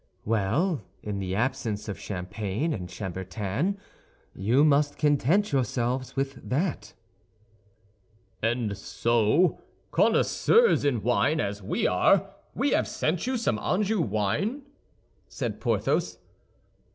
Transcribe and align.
"Well, 0.25 0.81
in 1.03 1.19
the 1.19 1.35
absence 1.35 1.87
of 1.87 1.99
champagne 1.99 2.73
and 2.73 2.89
chambertin, 2.89 3.77
you 4.33 4.65
must 4.65 4.97
content 4.97 5.51
yourselves 5.51 6.15
with 6.15 6.49
that." 6.49 6.95
"And 8.41 8.75
so, 8.75 9.61
connoisseurs 9.91 10.83
in 10.83 11.03
wine 11.03 11.39
as 11.39 11.61
we 11.61 11.85
are, 11.85 12.31
we 12.55 12.71
have 12.71 12.87
sent 12.87 13.27
you 13.27 13.37
some 13.37 13.59
Anjou 13.59 14.01
wine?" 14.01 14.63
said 15.27 15.61
Porthos. 15.61 16.17